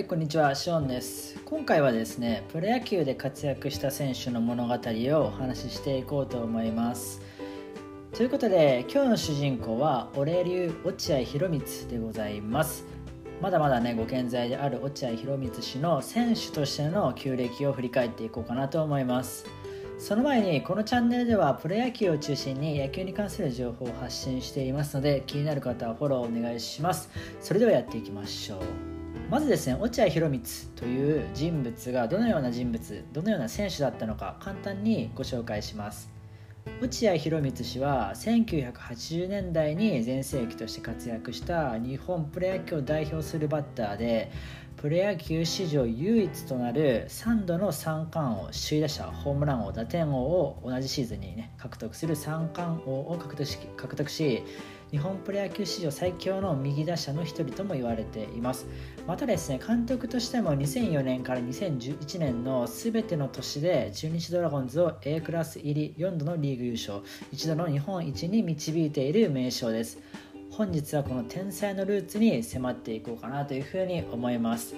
[0.00, 0.54] はいこんにちは。
[0.54, 1.38] ショーンです。
[1.44, 7.20] 今回はですねプロ野球で活躍した選手の物語をお話ししていこうと思います。
[8.14, 12.86] ということで今日の主人公は俺流落合博満でございます。
[13.42, 19.44] まだまだねご健在である落合博満氏の選手としての旧暦を振り返っていこうかなと思います。
[19.98, 27.10] その前にこのチャンネルではプロ野球を中心に野球に関する情報を発信していますので気になる方はフォローお願いします。
[27.42, 28.89] それではやっていきましょう。
[29.30, 30.42] まずですね落合博満
[30.74, 36.10] という人物がどのような人物どのような選手だったのか簡単にご紹介します。
[36.82, 44.30] 落合博満氏は1980年代に全盛期として活躍した日本プロ野球を代表するバッターで
[44.76, 54.42] プロ野球史上唯一となる3度の三冠王首位打者ホームラン王打点王を同じシーズンに、ね、獲得する三冠王を獲得し獲得し
[54.90, 58.66] 日本プロ野球史上最強の右打者の一人とも言われています。
[59.06, 67.00] またですね監督としても2004年から2011年の全ての年で中日ドラゴンズを A クラス入り4度のリーグ優勝
[67.30, 69.98] 一度の日本一に導いている名将です。
[70.50, 74.74] 本日はこの天才のルーツに迫っていこうかなというふうに思います。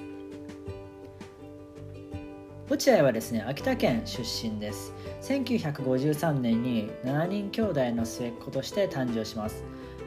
[2.69, 4.93] 落合はですね秋田県出身です。
[5.23, 9.65] 1953年に7人兄弟の末っ子として誕生します。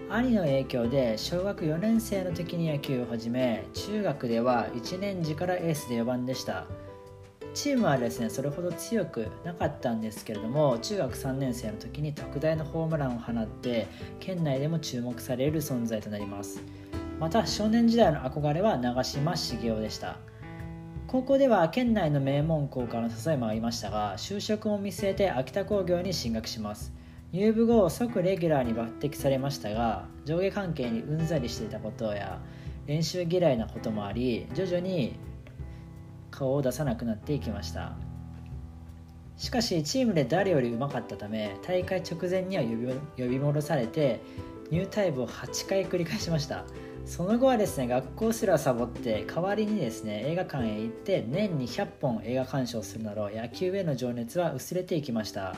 [0.08, 6.68] 兄の影響で小学4年生の時に野球を始め中学では1年時からエースで4番でした。
[7.56, 13.88] チームはですねそれほど強くなかったんですけれども中学3年生の時に特大のホームランを放って
[14.20, 16.62] 県内でも注目される存在となります。
[17.20, 20.18] また少年時代の憧れは長嶋茂雄でした。
[21.08, 26.94] 高校では県内の名門校からの誘いもありましたが就職を見据えて秋田工業に進学します。
[27.36, 32.40] 入部後即レギュラーに抜擢されましたが上下関係にうんざりしていたことや
[32.88, 35.20] 練習嫌いなこともあり徐々に
[36.32, 37.98] 顔を出さなくなっていきました。
[39.36, 42.64] しかしチームで誰よりうまかったため大会直前には
[43.18, 44.22] 呼び戻されて
[44.72, 46.64] ニュータイプを8回繰り返しました。
[47.06, 55.58] その後はですね学校すらサボって代わりにですね映画館へ行って年に100本映画鑑賞するなど野球への情熱は薄れていきました。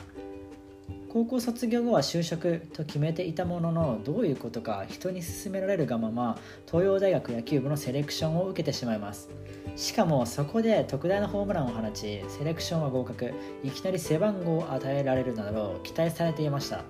[1.10, 9.30] 高校卒業後は就職と決めていたもののどういうことか人に勧められるがまま東洋大学野球部のセレクションを受けてしまいます。
[9.74, 13.32] しかもそこで特大のホームランを放ちセレクションは合格。
[13.64, 16.84] いきなり背番号を与えられるなど期待されていました。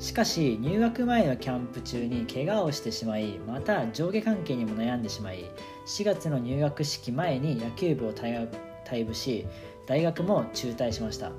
[0.00, 5.44] しかし入学前のキャンプ中に怪我をしてしまいまた上下関係にも悩んでしまい
[5.86, 9.46] 4月の入学式前に野球部を退部し
[9.86, 11.30] 大学も中退しました。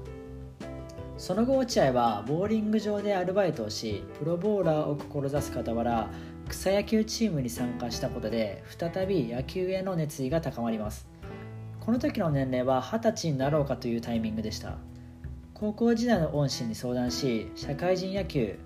[1.21, 6.09] その後落合はボーリング場でアルバイトをしプロボーラーを志す傍ら
[6.49, 11.07] 草野球チームに参加したことで再び野球への熱意が高まります。
[11.79, 14.77] この時の年齢は20歳になろうかというタイミングでした。
[15.53, 18.57] 高校時代の恩師に相談し社会人野球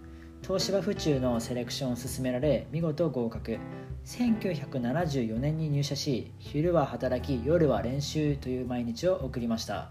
[0.42, 3.58] 東芝府中のセレクションを勧められ見事合格。
[4.06, 9.90] 1974年に入社し昼は働き夜は練習という毎日を送りました。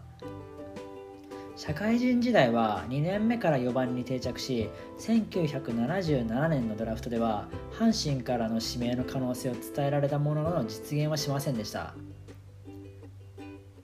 [1.56, 11.94] 社会人時代は2年目から4番に定着し1977年のドラフトでは阪神からの指名の可能性を伝えられたものの実現はしませんでした。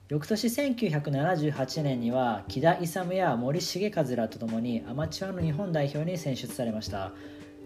[0.09, 7.13] 翌年1978年には木田勇や森重和らとともにアマチュアの日本代表に選出されました。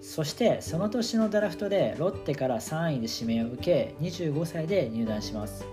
[0.02, 5.64] そしてその年のドラフトでロッテから3位で指名を受け25歳で入団します。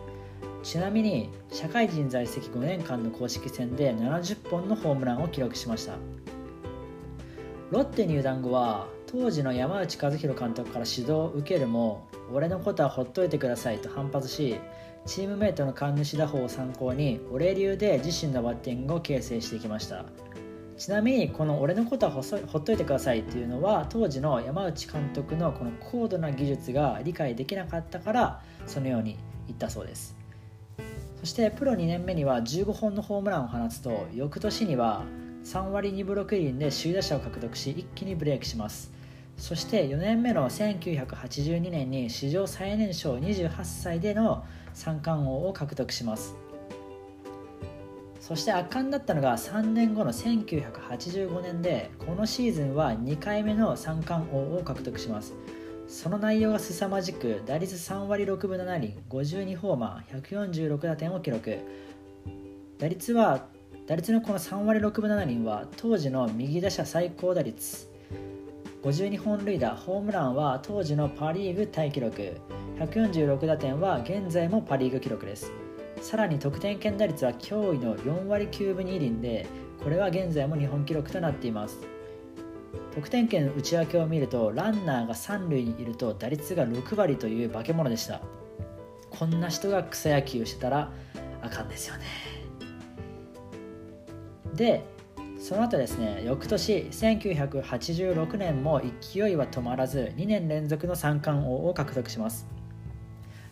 [0.63, 5.95] ちなみに社会人在籍5年間の公式戦で70本のホームランを記録しました。
[7.71, 14.57] ロッテ入団後は当時の山内和弘監督から指導を受けるも俺のことはほっといてくださいと反発し
[15.05, 20.05] チームメイトの神主打法を参考に俺流で自身のバッティングを形成していきました。
[20.77, 29.17] ちなみにこの「俺のことはほっといてください」っていうのは当時の山内監督のこの高度な技術が理解できなかったからそのように
[29.47, 30.20] 言ったそうです。
[31.21, 35.03] そしてプロ2年目には15本のホームランを放つと翌年には
[35.43, 38.91] 3割2分6厘で首位打者を獲得し一気にブレーキします。
[39.37, 46.35] そして4年目の1982年に史上最年少28歳での三冠王を獲得します。
[48.19, 55.35] そして圧巻だったのが3年後の1985年でこのシーズンは2回目の三冠王を獲得します。
[55.91, 61.57] その内容が凄まじく打率3割6分7厘52ホーマー146打点を記録。
[62.79, 63.45] 打率は
[63.87, 67.89] 打率のこの3割6分7厘は当時の右打者最高打率。
[68.83, 72.37] 52本塁打ホームランは当時のパ・リーグタイ記録。
[72.79, 75.51] 146打点は現在もパ・リーグ記録です。
[76.01, 79.45] さらに得点圏打率は驚異の4割9分2厘で
[79.83, 81.79] これは現在も日本記録となっています。
[82.95, 88.21] 得点圏の内訳を見るとランナーが3塁にいると打率が6割という化け物でした。
[89.09, 90.91] こんな人が草野球してたら
[91.41, 92.05] あかんですよね。
[94.53, 94.83] で
[95.39, 102.47] その後ですね翌年1986年も勢いは止まらず2年連続の三冠王を獲得します。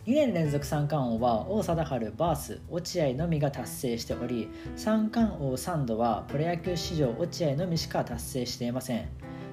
[0.06, 9.08] 2年連続三冠王は王貞治バース落合のみが達成しており三冠王3度はプロ野球史上落合のみしか達成していません。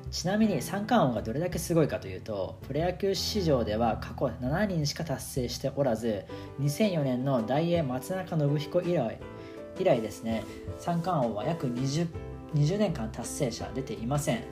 [0.09, 6.25] ちなみに三冠王がどれだけすごいかというとプロ野球史上では過去7人しか達成しておらず
[6.61, 9.19] 2004年の大英松中信彦以来
[9.79, 10.43] 以来ですね
[10.79, 12.07] 三冠王は約 20,
[12.55, 14.43] 20年間達成者出ていません。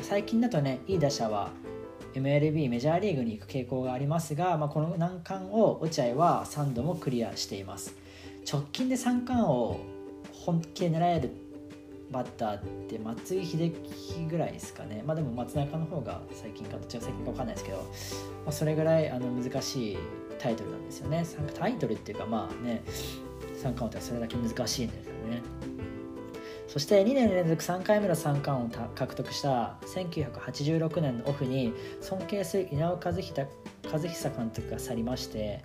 [0.00, 1.50] 最近だとねいい打者は
[2.14, 7.94] MLB メジャーリーグに行く傾向がありますが、まあ、この難関を落合は3度もクリアしています。
[8.50, 9.80] 直近で三冠王
[10.32, 11.45] 本気で狙える
[12.10, 15.02] バッターって松井秀喜ぐらいですかね。
[15.06, 17.84] まあでも松中の方が最近かどっちが最近か分かんないですけど、ま
[18.48, 19.98] あ、それぐらいあの難しい
[20.38, 21.24] タイトルなんですよね。
[21.54, 22.82] タイトルっていうかまあね
[23.54, 25.42] 三冠王ってそれだけ難しいんですよね。
[26.68, 33.46] そして2年連続3回目の三冠王を獲得した1986年のオフに尊敬する稲尾和久
[33.90, 35.62] 和久監督が去りまして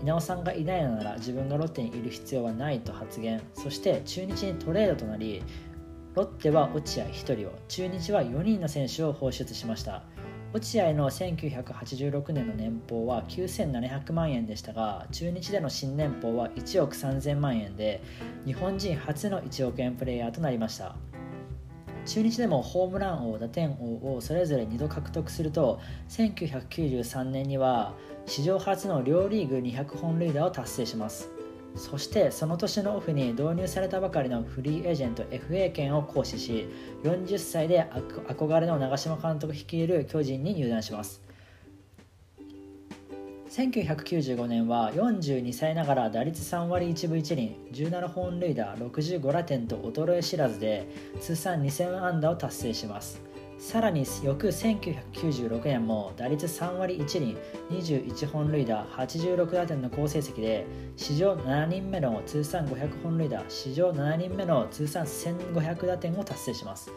[0.00, 3.42] 稲尾さんがいないのなら自分がロッテにいる必要はないと発言。
[3.54, 5.42] そして中日にトレードとなり
[6.14, 10.04] ロッテは落合1人を中日は4人の選手を放出しました。
[10.52, 18.00] 落合の1986年の年俸は9700万円でしたが中日での新年俸は1億3000万円で
[18.46, 20.94] 日本人初の1億円プレーヤーとなりました。
[22.06, 27.94] 中日でもホームラン王打点王をそれぞれ2度獲得すると1993年には
[28.26, 31.28] 史上初の両リーグ200本塁打を達成します。
[31.76, 36.68] そしてその年のオフに導入されたばかりのフリーエージェント FA 権を行使し
[37.02, 37.90] 40歳で
[38.28, 41.22] 憧れの長嶋監督率いる巨人に入団します。
[43.50, 50.88] 1995年は42歳ながら打率3割1分1厘17本塁打65打点と衰え知らずで
[51.20, 53.33] 通算2000安打を達成します。
[53.58, 57.36] さらに翌1996年も打率3割1厘
[57.70, 60.66] 21本塁打86打点の好成績で
[60.96, 66.90] 史上7人目の通算500本塁打史上7人目の通算1500打点を達成します。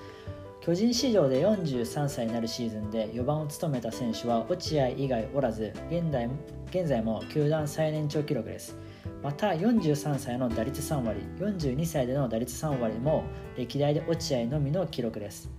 [0.62, 6.30] 巨人史上で43歳になるシーズンで4番を務めた選手は落合以外おらず現在
[6.70, 8.78] 現在も球団最年長記録です。
[9.24, 13.24] また43歳の打率3割42歳での打率3割も
[13.56, 15.50] 歴代で落合のみの記録です。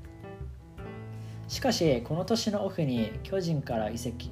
[1.49, 4.31] しかしこの年のオフに巨人から移籍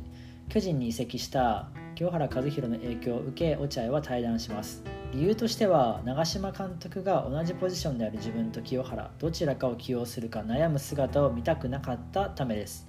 [0.50, 4.84] 巨人に移籍した清原和博の影響を受け落合は退団します。
[5.12, 12.86] 理由としては長嶋監督が同じポジションである自分と清原どちらかを起用するか悩む姿を見たくなかったためです。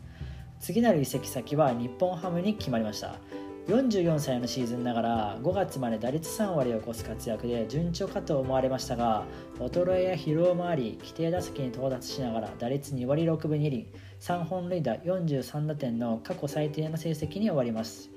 [0.59, 3.15] 次なる移籍先は日本ハムに決まりました。
[3.68, 9.25] 44歳のシーズンながら5月まで打率3割を超す活躍で順調かと思われましたが
[9.59, 13.88] 衰えや疲労もあり規定打席に到達しながら打率2割6分2厘。
[14.19, 18.09] 3本塁打43打点の過去最低の成績に終わります。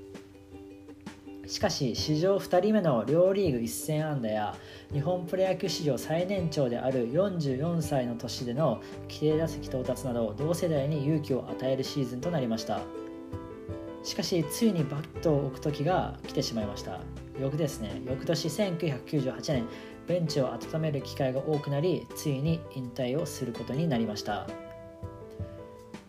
[1.47, 4.57] しかし史上2人目の両リーグ1000安打や
[4.93, 12.81] 日本プロ野球史上最年長である44歳の年での規定打席到達など同世代に勇気を与えるシーズンとなりました。
[14.03, 17.01] しかしついにバットを置く時が来てしまいました。
[17.39, 18.01] 翌ですね。
[18.07, 19.67] 翌年1998年
[20.07, 24.47] ベンチを温める機会が多くなりついに引退をすることになりました。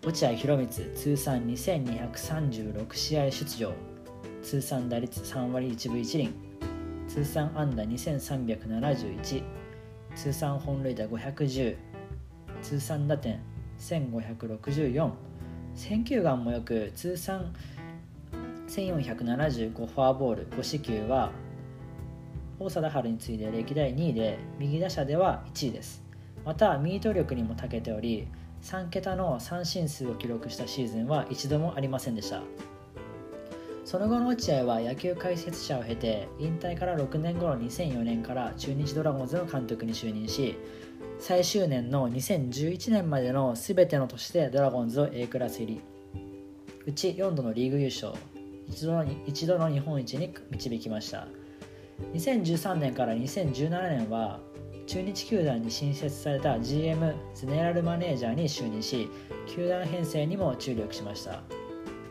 [0.03, 3.71] 落合博満通算2236試合出場
[4.41, 6.33] 通算打率3割1分1厘
[7.07, 9.43] 通算安打2371
[10.15, 11.75] 通算本塁打510
[12.63, 13.39] 通算打点
[13.79, 15.11] 1564
[15.75, 17.53] 選球眼もよく通算
[18.67, 21.31] 1475フォアボール5四球は
[22.57, 26.03] 大貞治に次いで歴代2位で右打者では1位です。
[26.43, 28.27] またミート力にも長けており
[28.61, 32.41] 3桁の三振数を記録したシーズンは一度もありませんでした。
[33.83, 40.55] その後の落合は野球解説者を経て引退から6年後の2004年から中日ドラゴンズの監督に就任し
[41.19, 45.81] 最終年の2011年までの全ての年でドラゴンズを A クラス入り。
[46.85, 48.13] うち4度のリーグ優勝
[48.67, 51.27] 一度の一度の日本一に導きました。
[52.13, 54.39] 2013年から2017年は
[54.91, 59.09] 中日球団に新設された GM ゼネラルマネージャーに就任し
[59.47, 61.43] 球団編成にも注力しました。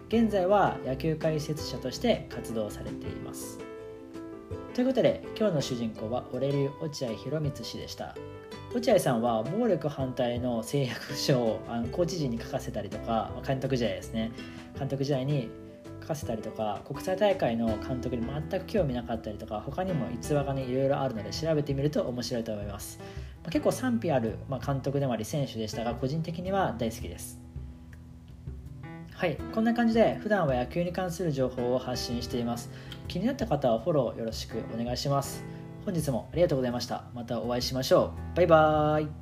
[0.08, 3.58] 現在は野球解説者として活動されています。
[4.72, 8.16] ということで今日の主人公はオレリュ落合博満氏でした。
[8.74, 14.32] 落合さんは暴力反対の誓約書をあのコーチ陣に書かせたりとか監督時代ですね。
[14.78, 15.50] 監督時代に
[16.10, 22.98] かせたりとか国際大会の監督に全く興味なかったりとか他にも逸話がねいろいろあるので調べてみると面白いと思います。
[23.44, 27.40] ま結構賛否ある、まあ、監督でもあり選手でしたが個人的には大好きです。
[29.14, 32.70] はいこんな感じで普段は野球に関する情報を発信しています。
[33.06, 35.44] 気になった方はフォローよろしくお願いします。
[35.84, 37.04] 本日もありがとうございました。
[37.14, 38.36] またお会いしましょう。
[38.36, 39.19] バイバーイ。